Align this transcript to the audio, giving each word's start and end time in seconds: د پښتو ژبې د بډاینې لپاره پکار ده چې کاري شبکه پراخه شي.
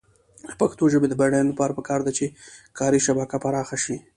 د 0.49 0.51
پښتو 0.61 0.83
ژبې 0.93 1.07
د 1.09 1.13
بډاینې 1.21 1.49
لپاره 1.51 1.75
پکار 1.77 1.99
ده 2.05 2.11
چې 2.17 2.25
کاري 2.79 2.99
شبکه 3.05 3.37
پراخه 3.43 3.77
شي. 3.83 3.95